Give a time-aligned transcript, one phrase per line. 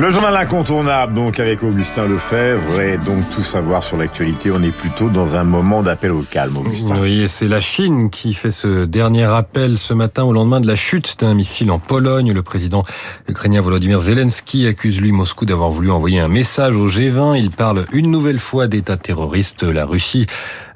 [0.00, 4.50] Le journal incontournable, donc, avec Augustin Lefebvre, et donc tout savoir sur l'actualité.
[4.50, 6.94] On est plutôt dans un moment d'appel au calme, Augustin.
[7.02, 10.66] Oui, et c'est la Chine qui fait ce dernier appel ce matin au lendemain de
[10.66, 12.32] la chute d'un missile en Pologne.
[12.32, 12.82] Le président
[13.28, 17.38] ukrainien Volodymyr Zelensky accuse lui Moscou d'avoir voulu envoyer un message au G20.
[17.38, 19.64] Il parle une nouvelle fois d'État terroriste.
[19.64, 20.24] La Russie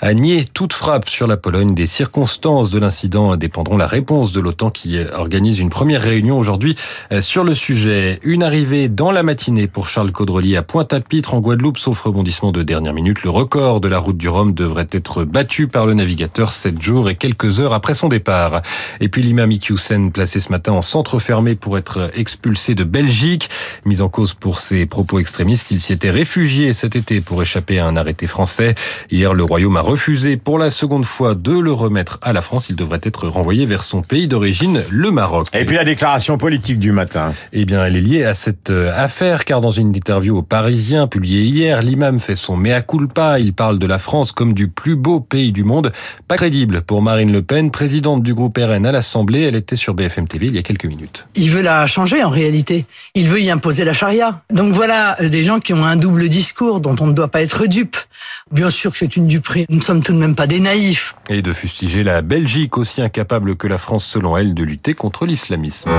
[0.03, 1.75] a nié toute frappe sur la Pologne.
[1.75, 6.77] Des circonstances de l'incident dépendront la réponse de l'OTAN qui organise une première réunion aujourd'hui
[7.21, 8.21] sur le sujet.
[8.23, 12.65] Une arrivée dans la matinée pour Charles Caudrelier à Pointe-à-Pitre en Guadeloupe, sauf rebondissement de
[12.65, 13.23] dernière minute.
[13.23, 17.09] Le record de la route du Rhum devrait être battu par le navigateur sept jours
[17.09, 18.63] et quelques heures après son départ.
[19.01, 23.49] Et puis l'imam Iqiyoussen placé ce matin en centre fermé pour être expulsé de Belgique,
[23.87, 25.71] mis en cause pour ses propos extrémistes.
[25.71, 28.75] Il s'y était réfugié cet été pour échapper à un arrêté français.
[29.13, 32.69] Hier, le Royaume a refusé pour la seconde fois de le remettre à la France.
[32.69, 35.47] Il devrait être renvoyé vers son pays d'origine, le Maroc.
[35.53, 37.33] Et puis la déclaration politique du matin.
[37.53, 38.71] Eh bien, elle est liée à cette
[39.05, 43.39] affaire, car dans une interview au Parisien publiée hier, l'imam fait son mea culpa.
[43.39, 45.93] Il parle de la France comme du plus beau pays du monde.
[46.27, 49.43] Pas crédible pour Marine Le Pen, présidente du groupe RN à l'Assemblée.
[49.43, 51.29] Elle était sur BFM TV il y a quelques minutes.
[51.35, 52.87] Il veut la changer en réalité.
[53.15, 54.43] Il veut y imposer la charia.
[54.51, 57.67] Donc voilà des gens qui ont un double discours dont on ne doit pas être
[57.67, 57.99] dupe.
[58.51, 59.67] Bien sûr que c'est une duperie.
[59.69, 61.15] Nous ne sommes tout de même pas des naïfs.
[61.29, 65.27] Et de fustiger la Belgique aussi incapable que la France selon elle de lutter contre
[65.27, 65.91] l'islamisme.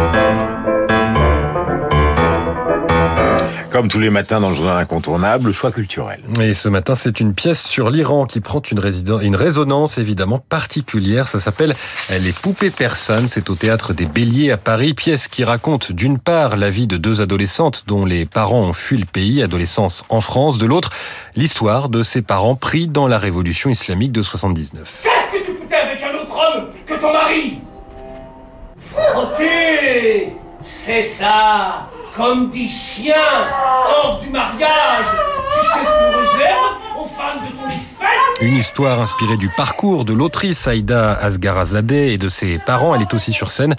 [3.76, 6.22] Comme tous les matins dans le journal incontournable, le choix culturel.
[6.40, 8.80] Et ce matin, c'est une pièce sur l'Iran qui prend une,
[9.22, 11.28] une résonance évidemment particulière.
[11.28, 11.76] Ça s'appelle
[12.10, 13.28] Les poupées persanes.
[13.28, 14.94] C'est au théâtre des Béliers à Paris.
[14.94, 18.96] Pièce qui raconte d'une part la vie de deux adolescentes dont les parents ont fui
[18.96, 20.58] le pays, adolescence en France.
[20.58, 20.92] De l'autre,
[21.36, 25.02] l'histoire de ces parents pris dans la révolution islamique de 79.
[25.04, 27.60] Qu'est-ce que tu foutais avec un autre homme que ton mari?
[28.78, 30.30] Frotter
[30.62, 33.16] C'est ça comme des chiens
[34.04, 35.06] hors du mariage.
[35.74, 35.80] Tu
[36.98, 38.08] aux femmes de ton espèce
[38.42, 42.96] Une histoire inspirée du parcours de l'autrice Aïda Asgarazadeh et de ses parents.
[42.96, 43.76] Elle est aussi sur scène.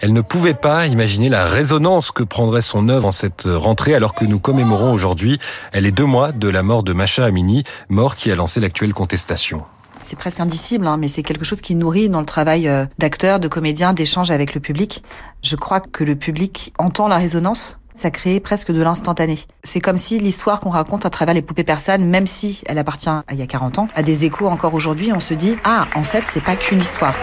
[0.00, 4.14] Elle ne pouvait pas imaginer la résonance que prendrait son œuvre en cette rentrée alors
[4.14, 5.38] que nous commémorons aujourd'hui
[5.72, 8.94] elle est deux mois de la mort de Macha Amini, mort qui a lancé l'actuelle
[8.94, 9.64] contestation
[10.06, 13.48] c'est presque indicible, hein, mais c'est quelque chose qui nourrit dans le travail d'acteur, de
[13.48, 15.02] comédien, d'échange avec le public.
[15.42, 17.78] Je crois que le public entend la résonance.
[17.94, 19.38] Ça crée presque de l'instantané.
[19.64, 23.08] C'est comme si l'histoire qu'on raconte à travers les poupées persanes, même si elle appartient
[23.08, 25.12] à il y a 40 ans, a des échos encore aujourd'hui.
[25.12, 27.14] On se dit, ah, en fait, c'est pas qu'une histoire.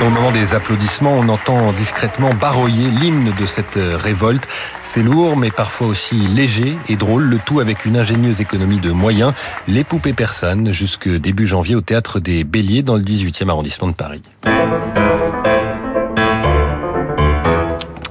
[0.00, 4.48] Au moment des applaudissements, on entend discrètement baroyer l'hymne de cette révolte.
[4.82, 8.92] C'est lourd, mais parfois aussi léger et drôle, le tout avec une ingénieuse économie de
[8.92, 9.34] moyens.
[9.68, 13.92] Les poupées persanes, jusque début janvier au théâtre des Béliers dans le 18e arrondissement de
[13.92, 14.22] Paris.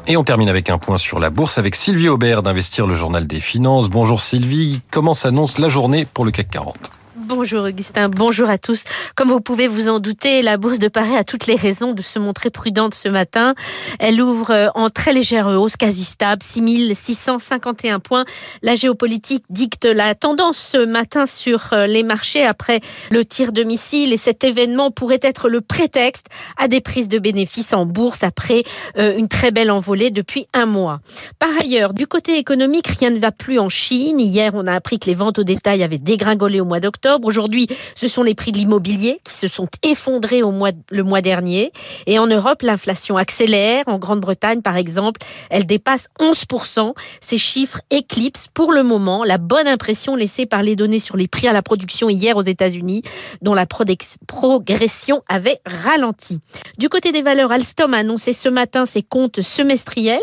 [0.06, 3.26] Et on termine avec un point sur la bourse avec Sylvie Aubert d'Investir le Journal
[3.26, 3.90] des Finances.
[3.90, 8.86] Bonjour Sylvie, comment s'annonce la journée pour le CAC 40 Bonjour Augustin, bonjour à tous.
[9.16, 12.02] Comme vous pouvez vous en douter, la bourse de Paris a toutes les raisons de
[12.02, 13.56] se montrer prudente ce matin.
[14.00, 18.24] Elle ouvre en très légère hausse, quasi stable, 6651 points.
[18.62, 22.80] La géopolitique dicte la tendance ce matin sur les marchés après
[23.12, 27.20] le tir de missile et cet événement pourrait être le prétexte à des prises de
[27.20, 28.64] bénéfices en bourse après
[28.96, 31.02] une très belle envolée depuis un mois.
[31.38, 34.22] Par ailleurs, du côté économique, rien ne va plus en Chine.
[34.22, 37.09] Hier, on a appris que les ventes au détail avaient dégringolé au mois d'octobre.
[37.24, 41.72] Aujourd'hui, ce sont les prix de l'immobilier qui se sont effondrés le mois dernier.
[42.06, 43.84] Et en Europe, l'inflation accélère.
[43.88, 46.94] En Grande-Bretagne, par exemple, elle dépasse 11%.
[47.22, 51.28] Ces chiffres éclipsent pour le moment la bonne impression laissée par les données sur les
[51.28, 53.04] prix à la production hier aux États-Unis,
[53.42, 56.40] dont la progression avait ralenti.
[56.78, 60.20] Du côté des valeurs, Alstom a annoncé ce matin ses comptes semestriels.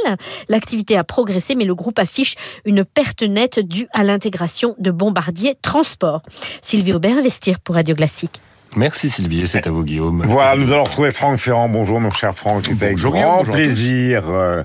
[0.48, 5.56] L'activité a progressé, mais le groupe affiche une perte nette due à l'intégration de Bombardier
[5.62, 6.22] Transport.
[6.66, 8.40] Sylvie Aubert, Investir pour Radio Classique.
[8.74, 10.24] Merci Sylvie, et c'est à vous Guillaume.
[10.26, 11.68] Voilà, nous allons retrouver Franck Ferrand.
[11.68, 14.64] Bonjour mon cher Franck, c'est avec Bonjour, grand bonjour plaisir euh,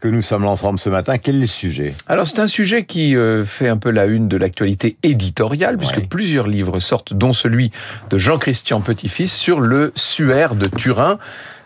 [0.00, 1.18] que nous sommes là ensemble ce matin.
[1.18, 1.94] Quel est le sujet?
[2.08, 5.98] Alors c'est un sujet qui euh, fait un peu la une de l'actualité éditoriale, puisque
[5.98, 6.06] Ouais.
[6.08, 7.70] plusieurs livres sortent, dont celui
[8.08, 11.18] de Jean-Christian Petit-Fils sur le suaire de Turin.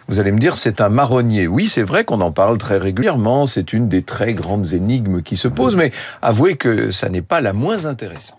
[0.09, 1.47] Vous allez me dire, c'est un marronnier.
[1.47, 5.37] Oui, c'est vrai qu'on en parle très régulièrement, c'est une des très grandes énigmes qui
[5.37, 8.39] se posent, mais avouez que ça n'est pas la moins intéressante.